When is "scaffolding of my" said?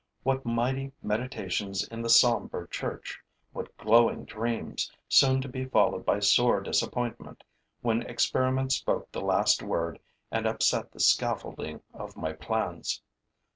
10.99-12.33